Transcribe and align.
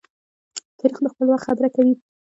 تاریخ 0.79 0.97
د 1.01 1.05
خپل 1.13 1.25
وخت 1.29 1.45
خبره 1.47 1.69
کوي. 1.75 1.93